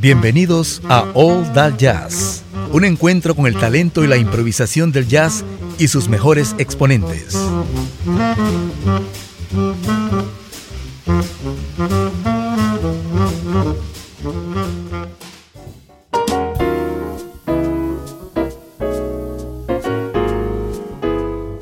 Bienvenidos 0.00 0.80
a 0.88 1.04
All 1.12 1.52
That 1.52 1.76
Jazz, 1.76 2.42
un 2.72 2.86
encuentro 2.86 3.36
con 3.36 3.46
el 3.46 3.54
talento 3.54 4.02
y 4.02 4.06
la 4.06 4.16
improvisación 4.16 4.92
del 4.92 5.06
jazz 5.06 5.44
y 5.78 5.88
sus 5.88 6.08
mejores 6.08 6.54
exponentes. 6.56 7.36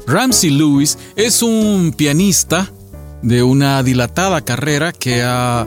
Ramsey 0.07 0.51
Lewis 0.51 0.97
es 1.17 1.43
un 1.43 1.93
pianista 1.97 2.71
de 3.21 3.43
una 3.43 3.83
dilatada 3.83 4.43
carrera 4.43 4.93
que 4.93 5.25
ha 5.25 5.67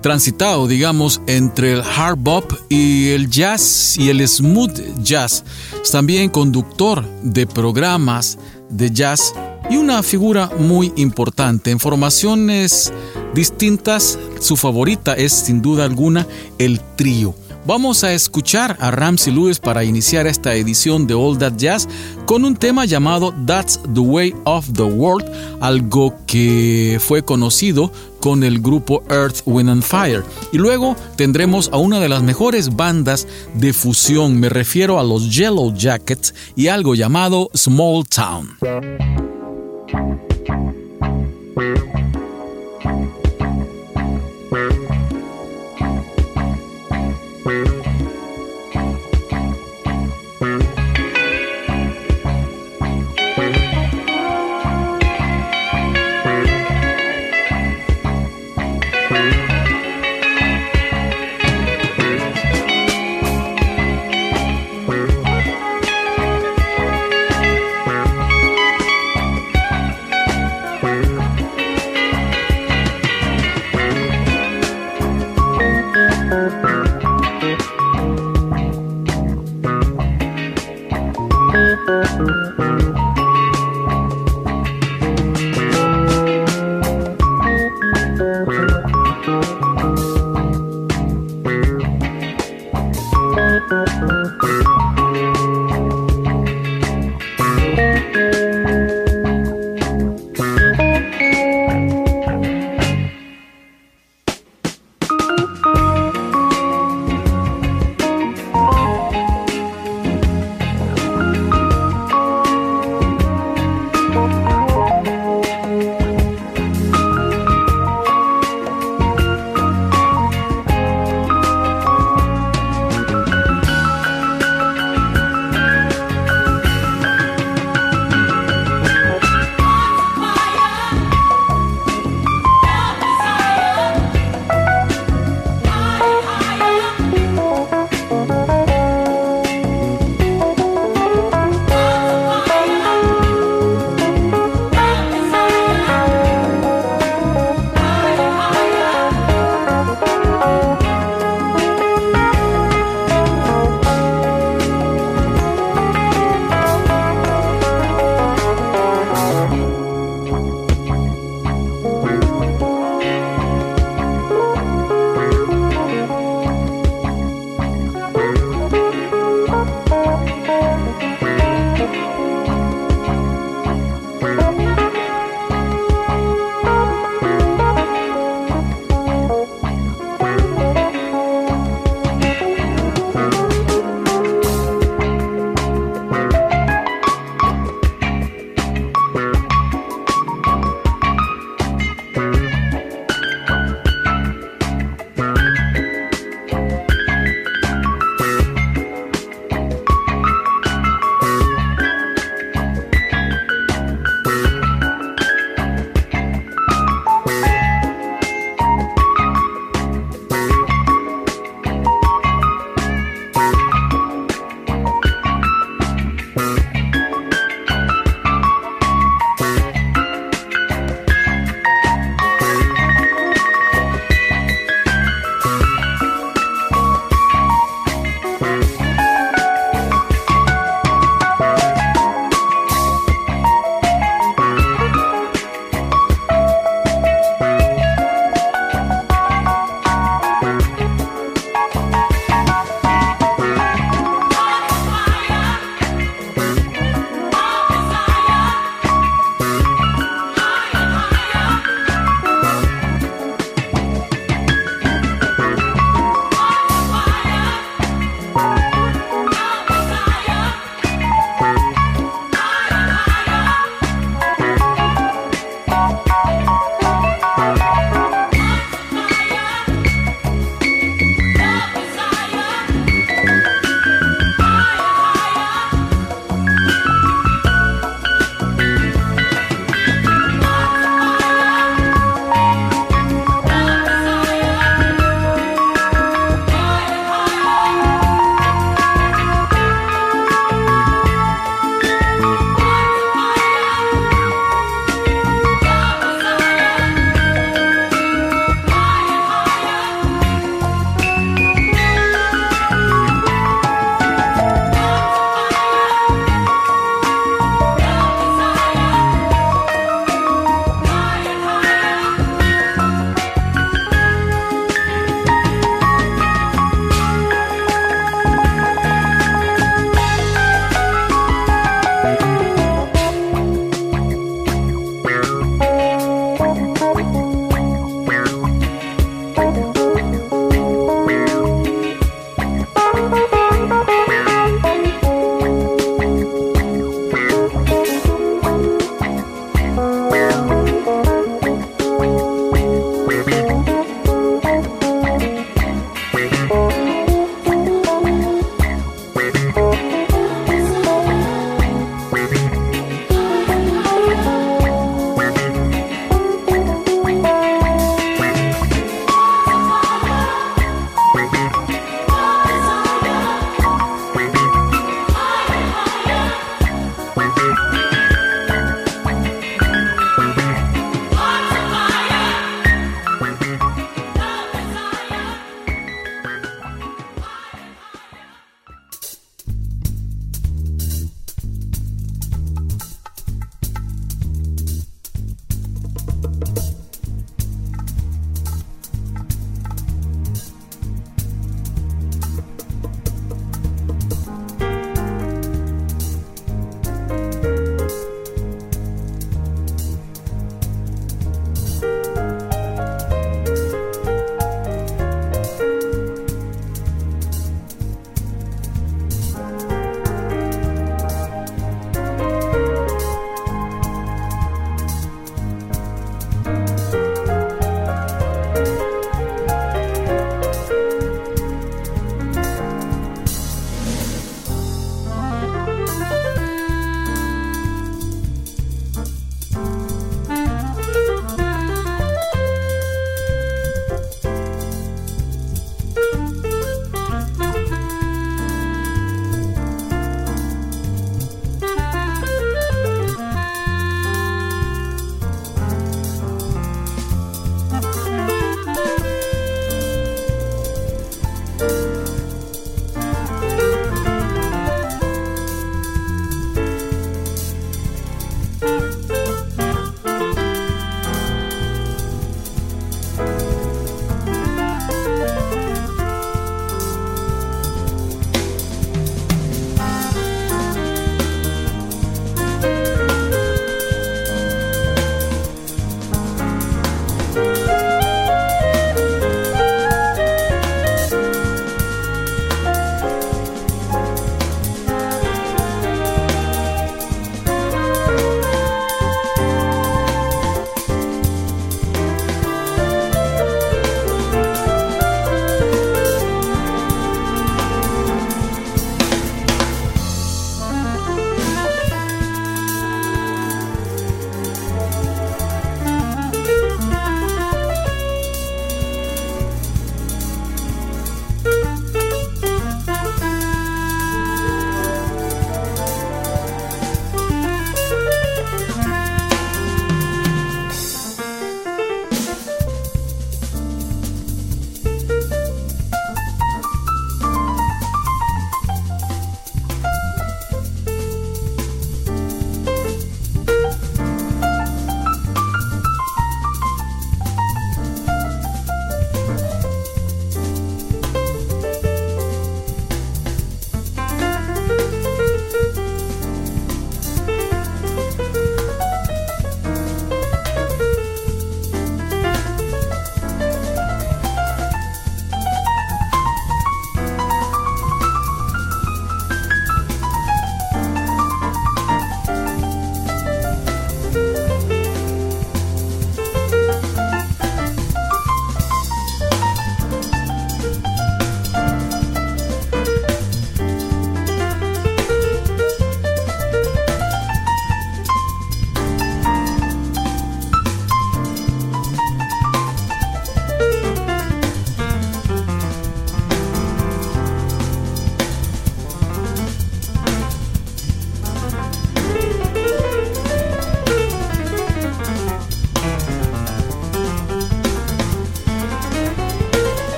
transitado, 0.00 0.66
digamos, 0.66 1.20
entre 1.26 1.72
el 1.72 1.82
hard 1.82 2.18
bop 2.18 2.52
y 2.68 3.08
el 3.08 3.30
jazz 3.30 3.96
y 3.98 4.10
el 4.10 4.26
smooth 4.26 5.02
jazz. 5.02 5.44
También 5.90 6.30
conductor 6.30 7.04
de 7.22 7.46
programas 7.46 8.38
de 8.70 8.90
jazz 8.90 9.34
y 9.70 9.76
una 9.76 10.02
figura 10.02 10.50
muy 10.58 10.92
importante. 10.96 11.70
En 11.70 11.80
formaciones 11.80 12.92
distintas, 13.34 14.18
su 14.40 14.56
favorita 14.56 15.14
es 15.14 15.32
sin 15.32 15.62
duda 15.62 15.84
alguna 15.84 16.26
el 16.58 16.80
trío. 16.96 17.34
Vamos 17.66 18.02
a 18.02 18.14
escuchar 18.14 18.78
a 18.80 18.90
Ramsey 18.90 19.30
Lewis 19.30 19.58
para 19.58 19.84
iniciar 19.84 20.26
esta 20.26 20.54
edición 20.54 21.06
de 21.06 21.12
All 21.12 21.36
That 21.36 21.56
Jazz 21.56 21.86
con 22.24 22.46
un 22.46 22.56
tema 22.56 22.86
llamado 22.86 23.34
That's 23.46 23.78
the 23.92 24.00
Way 24.00 24.34
of 24.44 24.72
the 24.72 24.84
World, 24.84 25.30
algo 25.60 26.14
que 26.26 26.98
fue 26.98 27.22
conocido 27.22 27.92
con 28.20 28.44
el 28.44 28.60
grupo 28.60 29.02
Earth, 29.10 29.42
Wind 29.46 29.70
and 29.70 29.82
Fire. 29.82 30.24
Y 30.52 30.58
luego 30.58 30.96
tendremos 31.16 31.70
a 31.72 31.78
una 31.78 32.00
de 32.00 32.08
las 32.08 32.22
mejores 32.22 32.76
bandas 32.76 33.26
de 33.54 33.72
fusión, 33.72 34.38
me 34.38 34.48
refiero 34.48 34.98
a 34.98 35.04
los 35.04 35.34
Yellow 35.34 35.74
Jackets 35.74 36.34
y 36.56 36.68
algo 36.68 36.94
llamado 36.94 37.50
Small 37.54 38.04
Town. 38.08 38.56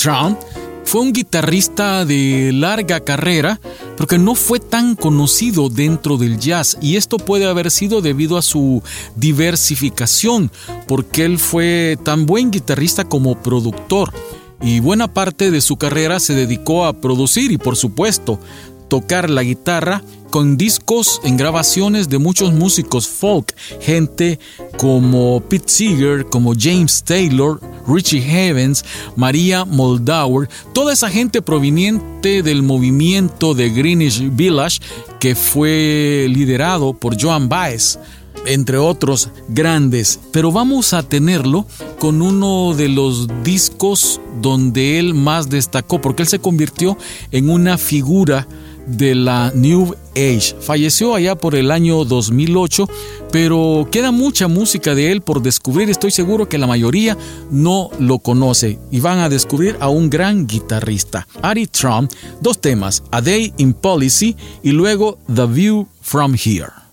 Trout 0.00 0.38
fue 0.84 1.02
un 1.02 1.12
guitarrista 1.12 2.06
de 2.06 2.50
larga 2.54 3.00
carrera, 3.00 3.60
pero 3.94 4.06
que 4.06 4.18
no 4.18 4.34
fue 4.34 4.58
tan 4.58 4.94
conocido 4.94 5.68
dentro 5.68 6.16
del 6.16 6.38
jazz. 6.38 6.78
Y 6.80 6.96
esto 6.96 7.18
puede 7.18 7.46
haber 7.46 7.70
sido 7.70 8.00
debido 8.00 8.38
a 8.38 8.42
su 8.42 8.82
diversificación, 9.16 10.50
porque 10.86 11.26
él 11.26 11.38
fue 11.38 11.98
tan 12.04 12.24
buen 12.24 12.50
guitarrista 12.50 13.04
como 13.04 13.42
productor. 13.42 14.14
Y 14.62 14.80
buena 14.80 15.12
parte 15.12 15.50
de 15.50 15.60
su 15.60 15.76
carrera 15.76 16.20
se 16.20 16.34
dedicó 16.34 16.86
a 16.86 16.94
producir 16.94 17.52
y 17.52 17.58
por 17.58 17.76
supuesto 17.76 18.40
tocar 18.88 19.28
la 19.28 19.42
guitarra 19.42 20.02
con 20.30 20.56
discos 20.56 21.20
en 21.24 21.36
grabaciones 21.36 22.08
de 22.08 22.18
muchos 22.18 22.52
músicos 22.52 23.06
folk, 23.06 23.54
gente 23.80 24.38
como 24.78 25.40
Pete 25.40 25.68
Seeger, 25.68 26.26
como 26.26 26.54
James 26.58 27.02
Taylor, 27.04 27.60
Richie 27.88 28.22
Havens, 28.22 28.84
María 29.16 29.64
Moldauer, 29.64 30.48
toda 30.72 30.92
esa 30.92 31.08
gente 31.08 31.42
proveniente 31.42 32.42
del 32.42 32.62
movimiento 32.62 33.54
de 33.54 33.70
Greenwich 33.70 34.22
Village 34.32 34.80
que 35.18 35.34
fue 35.34 36.26
liderado 36.28 36.92
por 36.92 37.20
Joan 37.20 37.48
Baez 37.48 37.98
entre 38.46 38.78
otros 38.78 39.30
grandes, 39.48 40.20
pero 40.32 40.52
vamos 40.52 40.92
a 40.92 41.02
tenerlo 41.02 41.66
con 41.98 42.22
uno 42.22 42.74
de 42.74 42.88
los 42.88 43.28
discos 43.42 44.20
donde 44.40 44.98
él 44.98 45.14
más 45.14 45.50
destacó, 45.50 46.00
porque 46.00 46.22
él 46.22 46.28
se 46.28 46.38
convirtió 46.38 46.96
en 47.30 47.50
una 47.50 47.76
figura 47.78 48.46
de 48.88 49.14
la 49.14 49.52
New 49.54 49.94
Age. 50.16 50.56
Falleció 50.60 51.14
allá 51.14 51.36
por 51.36 51.54
el 51.54 51.70
año 51.70 52.04
2008, 52.04 52.88
pero 53.30 53.86
queda 53.90 54.10
mucha 54.10 54.48
música 54.48 54.94
de 54.94 55.12
él 55.12 55.20
por 55.20 55.42
descubrir. 55.42 55.90
Estoy 55.90 56.10
seguro 56.10 56.48
que 56.48 56.58
la 56.58 56.66
mayoría 56.66 57.16
no 57.50 57.90
lo 57.98 58.18
conoce 58.18 58.78
y 58.90 59.00
van 59.00 59.18
a 59.18 59.28
descubrir 59.28 59.76
a 59.80 59.88
un 59.88 60.10
gran 60.10 60.46
guitarrista. 60.46 61.26
Ari 61.42 61.66
Trump, 61.66 62.12
dos 62.40 62.60
temas, 62.60 63.02
A 63.10 63.20
Day 63.20 63.52
in 63.58 63.74
Policy 63.74 64.36
y 64.62 64.72
luego 64.72 65.18
The 65.32 65.46
View 65.46 65.86
from 66.00 66.34
Here. 66.34 66.87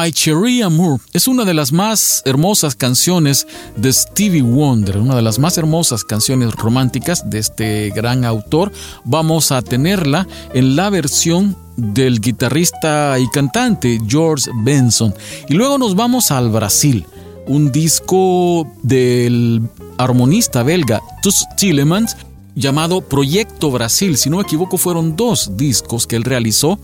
My 0.00 0.12
Cherry 0.12 0.62
Amour 0.62 1.00
es 1.12 1.26
una 1.26 1.44
de 1.44 1.54
las 1.54 1.72
más 1.72 2.22
hermosas 2.24 2.76
canciones 2.76 3.48
de 3.74 3.92
Stevie 3.92 4.42
Wonder, 4.42 4.98
una 4.98 5.16
de 5.16 5.22
las 5.22 5.40
más 5.40 5.58
hermosas 5.58 6.04
canciones 6.04 6.54
románticas 6.54 7.28
de 7.28 7.40
este 7.40 7.90
gran 7.90 8.24
autor. 8.24 8.70
Vamos 9.04 9.50
a 9.50 9.60
tenerla 9.60 10.28
en 10.54 10.76
la 10.76 10.88
versión 10.90 11.56
del 11.76 12.20
guitarrista 12.20 13.18
y 13.18 13.28
cantante 13.30 13.98
George 14.06 14.48
Benson. 14.62 15.12
Y 15.48 15.54
luego 15.54 15.78
nos 15.78 15.96
vamos 15.96 16.30
al 16.30 16.50
Brasil, 16.50 17.04
un 17.48 17.72
disco 17.72 18.70
del 18.84 19.68
armonista 19.96 20.62
belga 20.62 21.02
Tus 21.22 21.44
Tillemans 21.56 22.16
llamado 22.58 23.00
Proyecto 23.00 23.70
Brasil. 23.70 24.16
Si 24.16 24.28
no 24.28 24.38
me 24.38 24.42
equivoco, 24.42 24.76
fueron 24.76 25.16
dos 25.16 25.56
discos 25.56 26.06
que 26.06 26.16
él 26.16 26.24
realizó 26.24 26.78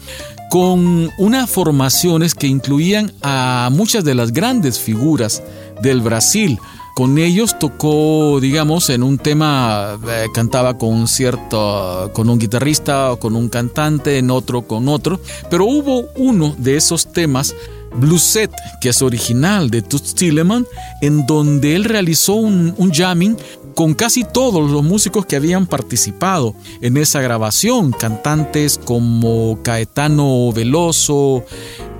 con 0.50 1.10
unas 1.18 1.50
formaciones 1.50 2.34
que 2.34 2.46
incluían 2.46 3.12
a 3.22 3.68
muchas 3.72 4.04
de 4.04 4.14
las 4.14 4.32
grandes 4.32 4.78
figuras 4.78 5.42
del 5.82 6.00
Brasil. 6.00 6.58
Con 6.94 7.18
ellos 7.18 7.58
tocó, 7.58 8.38
digamos, 8.40 8.88
en 8.88 9.02
un 9.02 9.18
tema, 9.18 9.98
eh, 10.08 10.26
cantaba 10.32 10.78
con 10.78 11.08
cierto, 11.08 12.12
con 12.14 12.30
un 12.30 12.38
guitarrista 12.38 13.10
o 13.10 13.18
con 13.18 13.34
un 13.34 13.48
cantante, 13.48 14.18
en 14.18 14.30
otro 14.30 14.62
con 14.62 14.86
otro, 14.88 15.20
pero 15.50 15.64
hubo 15.64 16.04
uno 16.14 16.54
de 16.56 16.76
esos 16.76 17.12
temas 17.12 17.52
Blueset, 17.96 18.52
que 18.80 18.90
es 18.90 19.02
original 19.02 19.70
de 19.70 19.82
Toots 19.82 20.14
Tilleman, 20.14 20.66
en 21.00 21.26
donde 21.26 21.74
él 21.74 21.84
realizó 21.84 22.34
un, 22.34 22.74
un, 22.76 22.92
jamming 22.92 23.36
con 23.74 23.94
casi 23.94 24.24
todos 24.24 24.70
los 24.70 24.82
músicos 24.82 25.26
que 25.26 25.36
habían 25.36 25.66
participado 25.66 26.54
en 26.80 26.96
esa 26.96 27.20
grabación, 27.20 27.92
cantantes 27.92 28.78
como 28.82 29.58
Caetano 29.62 30.52
Veloso, 30.52 31.44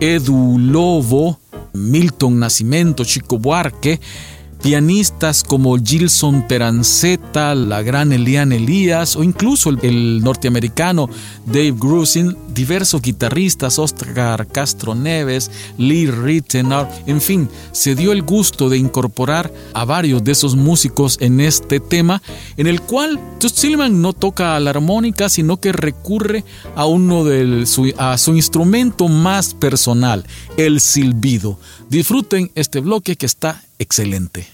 Edu 0.00 0.58
Lobo, 0.58 1.38
Milton 1.72 2.38
Nascimento, 2.38 3.04
Chico 3.04 3.38
Buarque, 3.38 4.00
pianistas 4.64 5.44
como 5.44 5.77
Gilson 5.77 6.48
Peranceta, 6.48 7.55
la 7.55 7.83
gran 7.83 8.14
Eliane 8.14 8.57
Elías 8.57 9.14
o 9.14 9.22
incluso 9.22 9.68
el, 9.68 10.24
norteamericano 10.24 11.11
Dave 11.44 11.74
Grusin, 11.79 12.35
diversos 12.48 13.03
guitarristas, 13.03 13.79
Oscar 13.79 14.46
Castro 14.46 14.94
Neves, 14.94 15.50
Lee 15.77 16.11
Rittenau, 16.11 16.88
en 17.05 17.20
fin, 17.20 17.50
se 17.72 17.94
dio 17.94 18.11
el 18.11 18.22
gusto 18.22 18.70
de 18.70 18.79
incorporar 18.79 19.53
a 19.74 19.85
varios 19.85 20.24
de 20.24 20.33
esos 20.33 20.57
músicos 20.57 21.18
en 21.20 21.40
este 21.40 21.79
tema, 21.79 22.22
en 22.57 22.66
el 22.66 22.81
cual 22.81 23.20
Toots 23.40 23.61
Tillman 23.61 24.00
no 24.00 24.14
toca 24.14 24.59
la 24.61 24.70
armónica, 24.70 25.29
sino 25.29 25.59
que 25.59 25.72
recurre 25.72 26.42
a 26.74 26.87
uno 26.87 27.22
de 27.24 27.66
su, 27.66 27.92
a 27.98 28.16
su 28.16 28.35
instrumento 28.35 29.09
más 29.09 29.53
personal, 29.53 30.24
el 30.57 30.81
silbido. 30.81 31.59
Disfruten 31.90 32.50
este 32.55 32.81
bloque 32.81 33.16
que 33.16 33.27
está 33.27 33.62
excelente. 33.79 34.53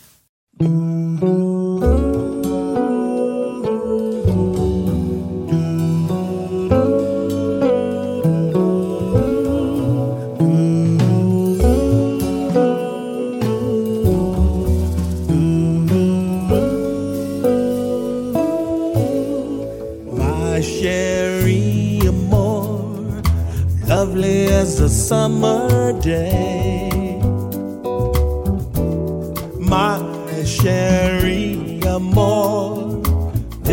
Lovely 23.91 24.47
as 24.47 24.79
a 24.81 24.89
summer 24.89 25.93
day. 26.01 26.80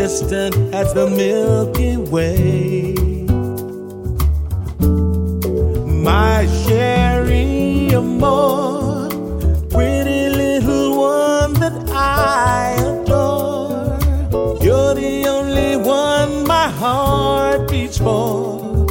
Distant 0.07 0.55
as 0.73 0.93
the 0.93 1.05
Milky 1.05 1.97
Way. 1.97 2.93
My 6.09 6.47
Sherry 6.63 7.91
more 8.23 9.09
pretty 9.69 10.29
little 10.29 10.97
one 10.97 11.53
that 11.55 11.75
I 11.91 12.75
adore. 12.87 13.99
You're 14.63 14.93
the 14.95 15.27
only 15.27 15.75
one 15.75 16.47
my 16.47 16.69
heart 16.69 17.69
beats 17.69 17.97
for. 17.97 18.87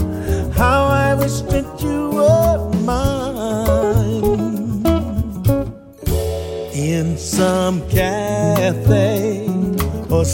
How 0.52 0.84
I 0.84 1.14
wish 1.14 1.40
that 1.52 1.66
you 1.80 2.10
were 2.10 2.58
mine 2.90 4.36
in 6.74 7.16
some 7.16 7.85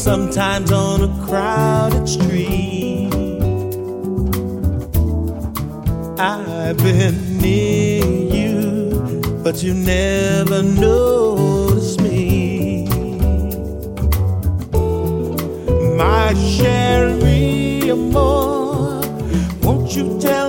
sometimes 0.02 0.72
on 0.72 1.00
a 1.04 1.26
crowded 1.26 2.08
street. 2.08 3.08
I've 6.18 6.76
been 6.78 7.38
near 7.38 8.04
you, 8.04 9.22
but 9.44 9.62
you 9.62 9.74
never 9.74 10.60
notice 10.64 12.00
me. 12.00 12.86
My 15.96 16.34
sherry 16.34 17.88
amor, 17.88 19.02
won't 19.62 19.94
you 19.94 20.18
tell 20.18 20.41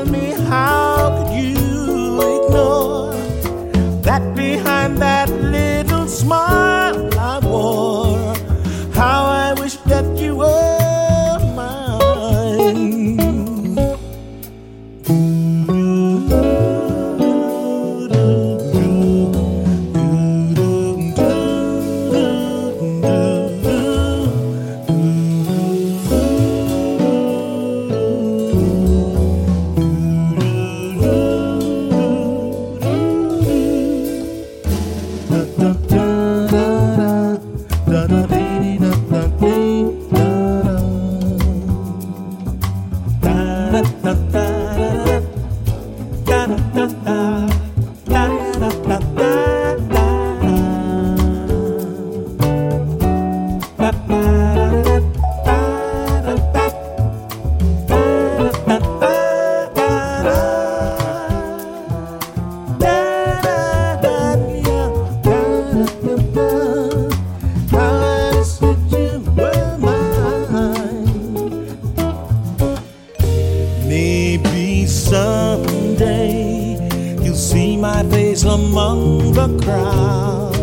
among 78.93 79.33
the 79.33 79.47
crowd. 79.63 80.53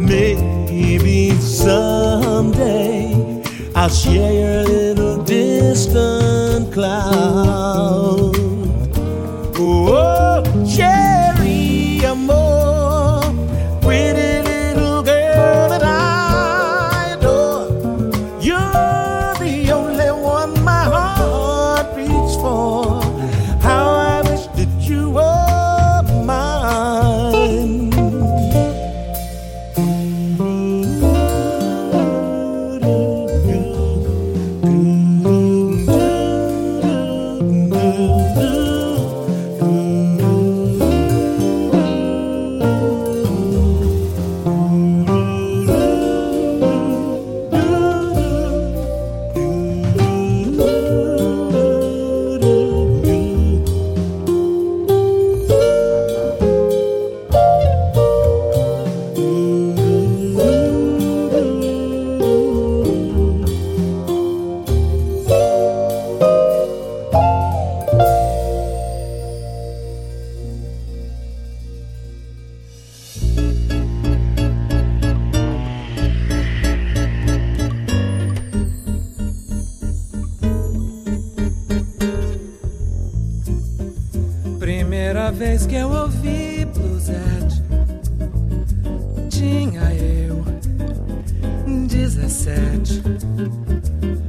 Maybe 0.00 1.32
someday 1.40 3.02
I'll 3.74 3.90
share 3.90 4.32
your 4.32 4.64
little 4.64 5.22
distant 5.24 6.72
cloud. 6.72 8.34
Oh, 9.60 9.94
oh. 9.94 10.17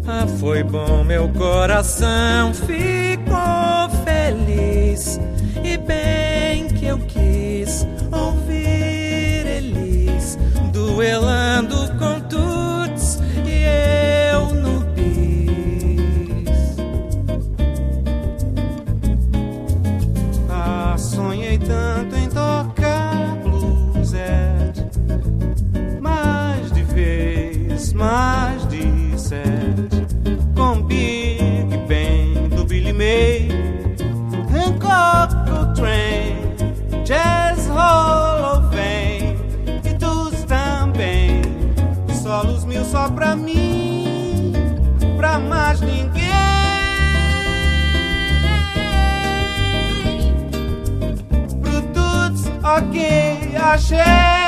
Ah, 0.08 0.26
foi 0.40 0.64
bom, 0.64 1.04
meu 1.04 1.30
coração 1.30 2.54
ficou 2.54 3.90
feliz 4.04 5.20
e 5.64 5.78
bem 5.78 6.68
que 6.68 6.86
eu 6.86 6.98
quis 7.00 7.86
ouvir 8.12 9.46
eles 9.46 10.38
duelando 10.74 11.79
achei. 53.70 54.39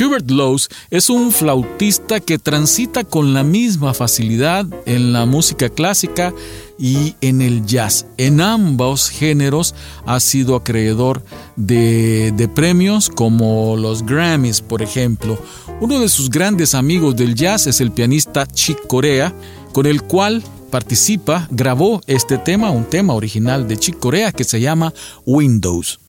Hubert 0.00 0.30
Laws 0.30 0.68
es 0.90 1.10
un 1.10 1.30
flautista 1.30 2.20
que 2.20 2.38
transita 2.38 3.04
con 3.04 3.34
la 3.34 3.42
misma 3.42 3.92
facilidad 3.92 4.66
en 4.86 5.12
la 5.12 5.26
música 5.26 5.68
clásica 5.68 6.32
y 6.78 7.14
en 7.20 7.42
el 7.42 7.66
jazz. 7.66 8.06
En 8.16 8.40
ambos 8.40 9.10
géneros 9.10 9.74
ha 10.06 10.18
sido 10.20 10.56
acreedor 10.56 11.22
de, 11.56 12.32
de, 12.34 12.48
premios 12.48 13.10
como 13.10 13.76
los 13.76 14.04
Grammys, 14.06 14.62
por 14.62 14.80
ejemplo. 14.80 15.38
Uno 15.80 16.00
de 16.00 16.08
sus 16.08 16.30
grandes 16.30 16.74
amigos 16.74 17.16
del 17.16 17.34
jazz 17.34 17.66
es 17.66 17.80
el 17.80 17.92
pianista 17.92 18.46
Chick 18.46 18.86
Corea, 18.86 19.34
con 19.72 19.84
el 19.84 20.02
cual 20.02 20.42
participa, 20.70 21.46
grabó 21.50 22.00
este 22.06 22.38
tema, 22.38 22.70
un 22.70 22.84
tema 22.84 23.14
original 23.14 23.68
de 23.68 23.76
Chick 23.76 23.98
Corea 23.98 24.32
que 24.32 24.44
se 24.44 24.60
llama 24.60 24.94
Windows. 25.26 26.00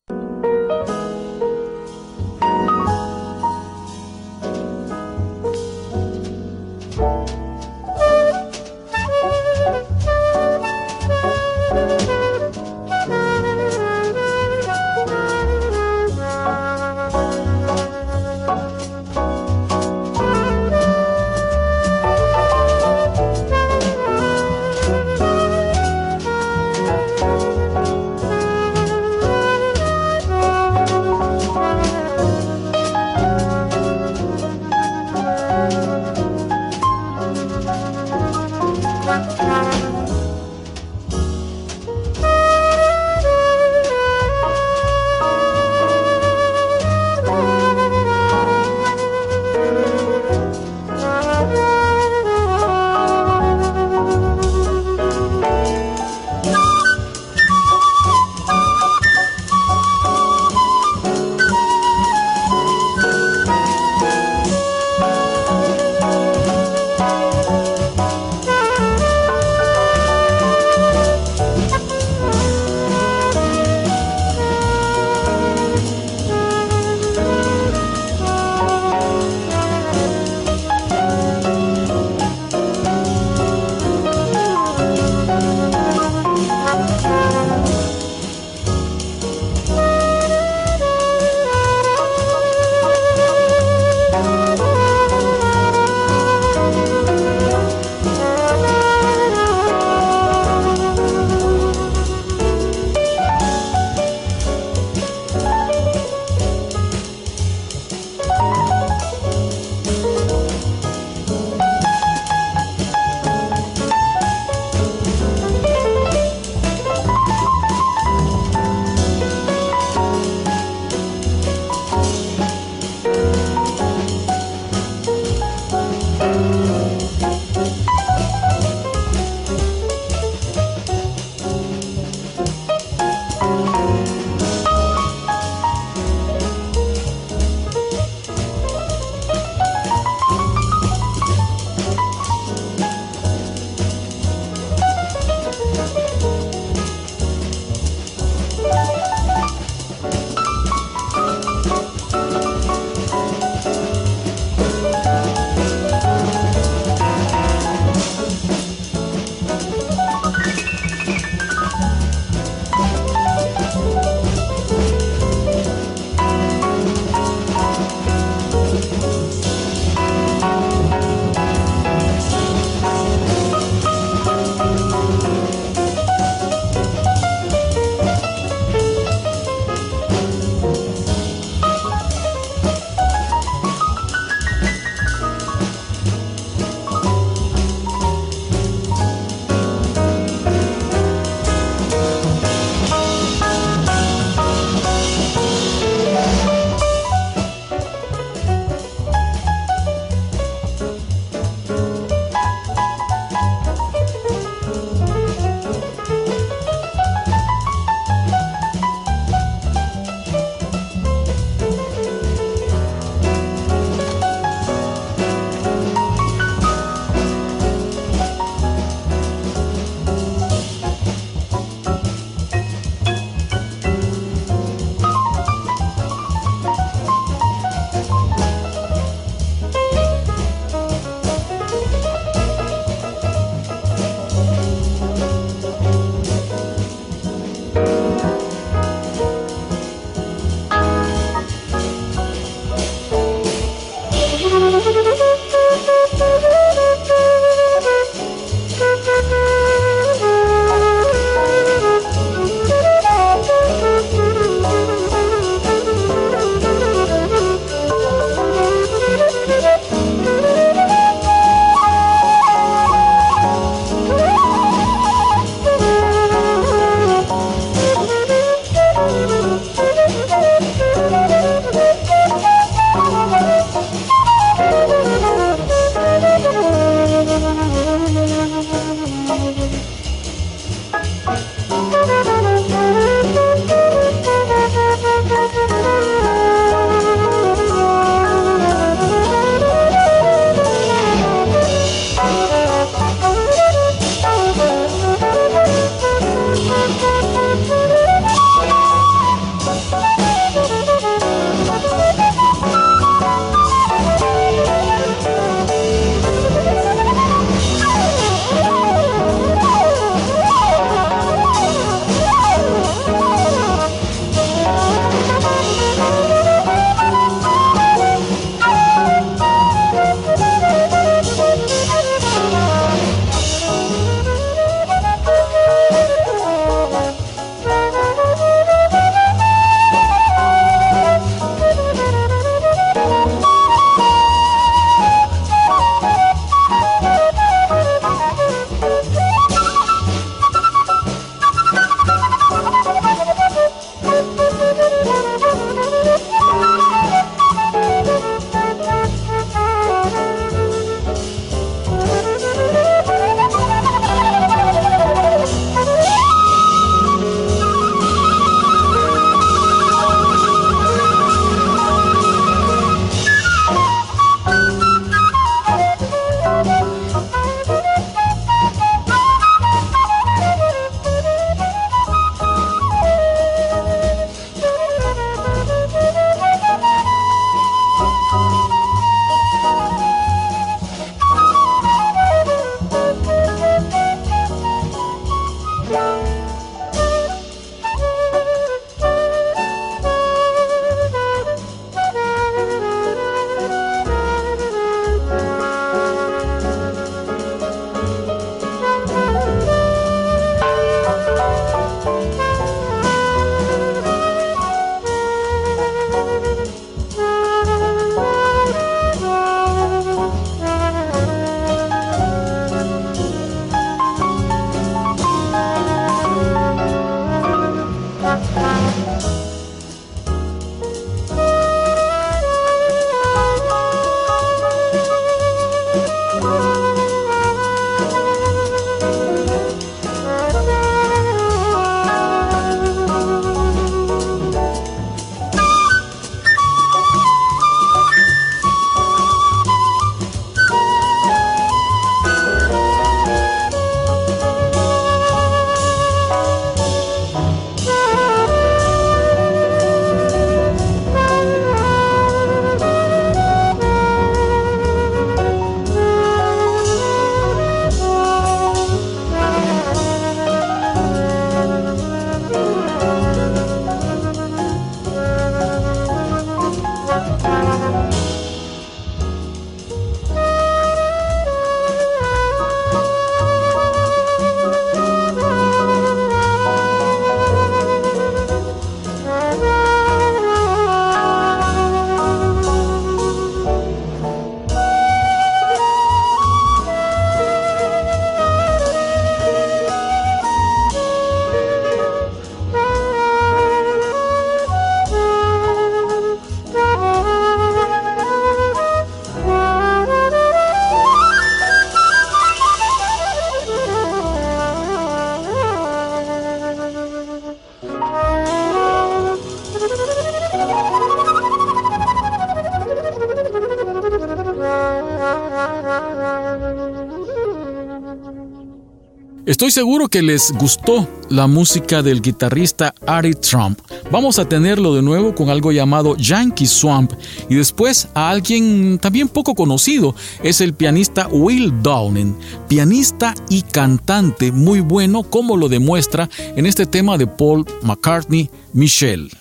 Estoy 519.52 519.70
seguro 519.70 520.08
que 520.08 520.22
les 520.22 520.54
gustó 520.54 521.10
la 521.30 521.46
música 521.46 522.02
del 522.02 522.22
guitarrista 522.22 522.96
Ari 523.06 523.34
Trump. 523.34 523.82
Vamos 524.10 524.40
a 524.40 524.48
tenerlo 524.48 524.96
de 524.96 525.02
nuevo 525.02 525.36
con 525.36 525.50
algo 525.50 525.74
llamado 525.74 526.16
Yankee 526.16 526.66
Swamp 526.66 527.12
y 527.50 527.56
después 527.56 528.08
a 528.14 528.30
alguien 528.30 528.98
también 528.98 529.28
poco 529.28 529.54
conocido, 529.54 530.16
es 530.42 530.62
el 530.62 530.74
pianista 530.74 531.28
Will 531.28 531.74
Downing, 531.84 532.34
pianista 532.70 533.36
y 533.50 533.64
cantante 533.64 534.54
muy 534.54 534.80
bueno 534.80 535.24
como 535.24 535.58
lo 535.58 535.68
demuestra 535.68 536.30
en 536.56 536.66
este 536.66 536.86
tema 536.86 537.18
de 537.18 537.28
Paul 537.28 537.66
McCartney, 537.84 538.50
Michelle. 538.72 539.41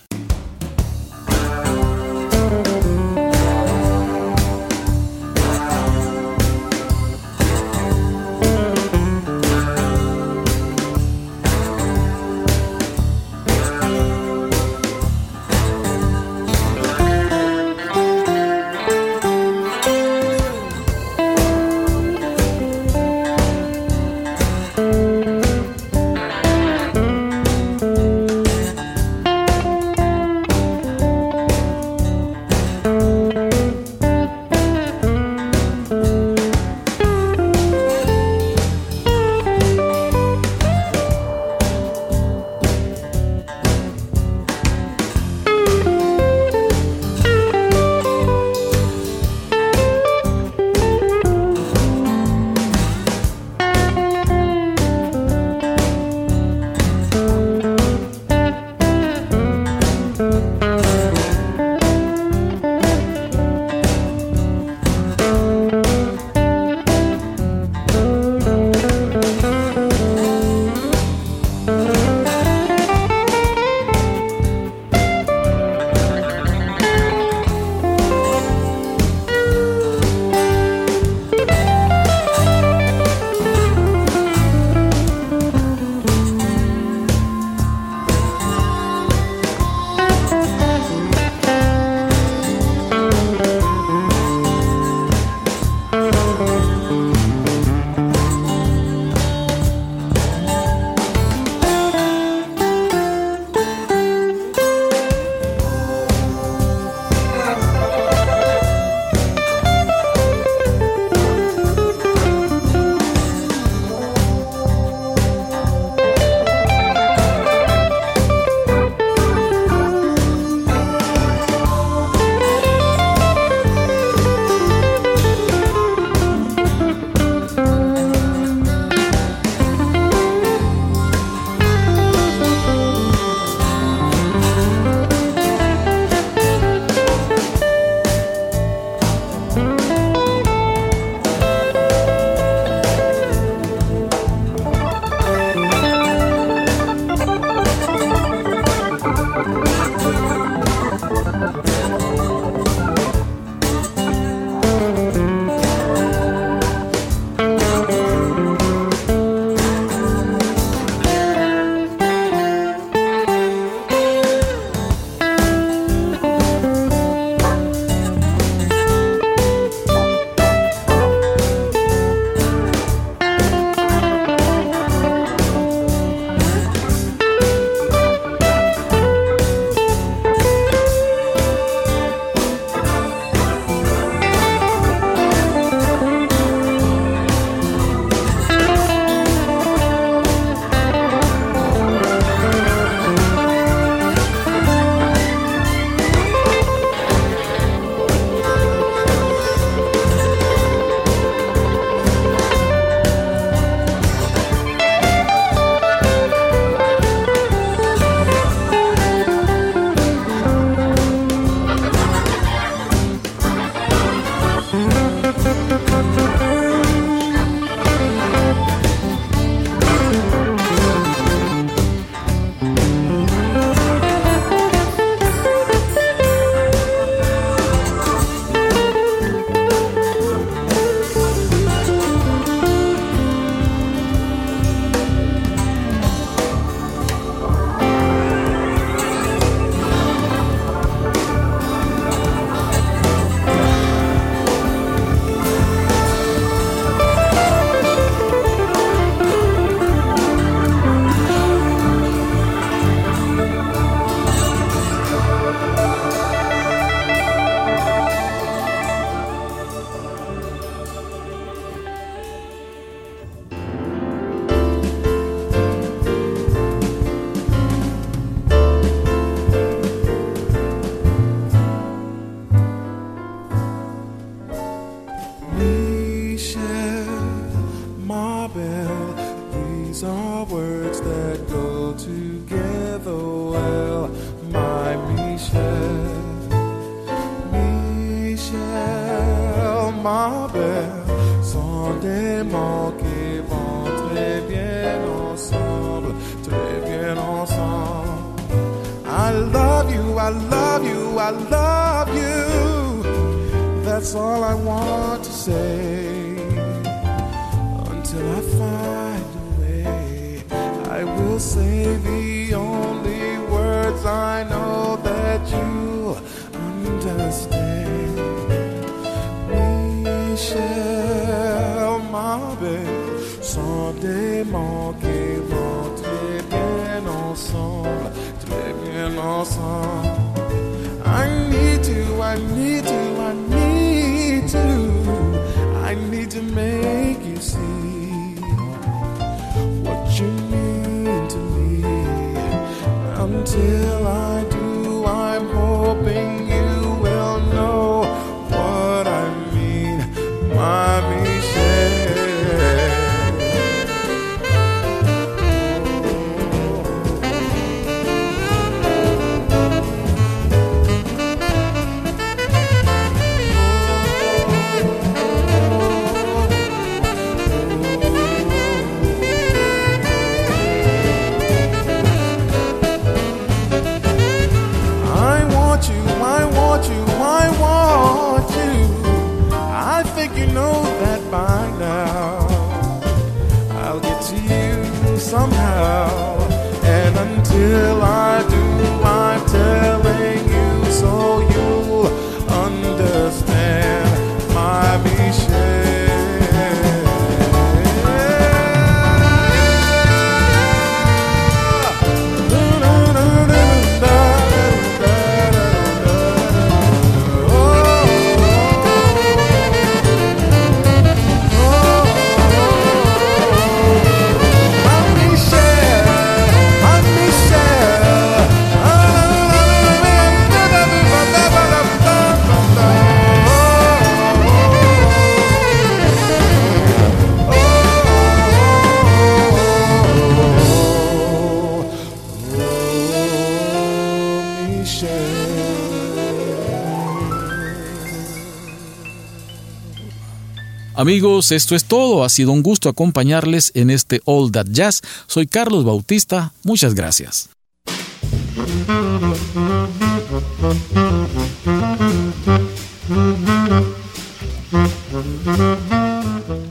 Amigos, 441.11 441.51
esto 441.51 441.75
es 441.75 441.87
todo. 441.87 442.23
Ha 442.23 442.29
sido 442.29 442.53
un 442.53 442.63
gusto 442.63 442.89
acompañarles 442.89 443.73
en 443.75 443.91
este 443.91 444.21
All 444.27 444.53
That 444.53 444.67
Jazz. 444.71 445.03
Soy 445.27 445.49
Carlos 445.49 445.85
Bautista. 445.85 446.53
Muchas 446.63 446.95
gracias. 446.95 447.51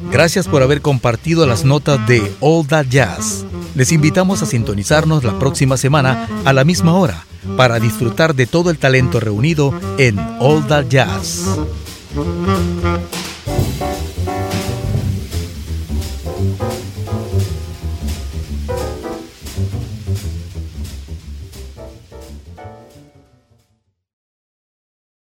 Gracias 0.10 0.48
por 0.48 0.64
haber 0.64 0.80
compartido 0.80 1.46
las 1.46 1.66
notas 1.66 2.08
de 2.08 2.32
All 2.40 2.66
That 2.66 2.86
Jazz. 2.86 3.44
Les 3.76 3.92
invitamos 3.92 4.42
a 4.42 4.46
sintonizarnos 4.46 5.26
la 5.26 5.38
próxima 5.38 5.76
semana 5.76 6.30
a 6.46 6.54
la 6.54 6.64
misma 6.64 6.94
hora 6.94 7.26
para 7.58 7.82
disfrutar 7.82 8.34
de 8.36 8.48
todo 8.48 8.70
el 8.70 8.78
talento 8.78 9.20
reunido 9.20 9.78
en 9.98 10.18
All 10.40 10.66
That 10.66 10.86
Jazz. 10.88 11.60